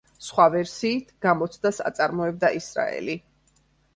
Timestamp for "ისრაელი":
2.61-3.19